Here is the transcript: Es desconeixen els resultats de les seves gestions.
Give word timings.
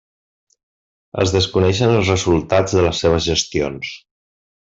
Es 1.23 1.33
desconeixen 1.35 1.93
els 1.97 2.09
resultats 2.13 2.77
de 2.79 2.87
les 2.87 3.05
seves 3.05 3.27
gestions. 3.35 3.93